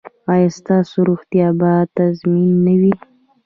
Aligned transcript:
ایا 0.33 0.49
ستاسو 0.57 0.97
روغتیا 1.09 1.47
به 1.59 1.71
تضمین 1.97 2.51
نه 2.65 2.73
وي؟ 2.81 2.93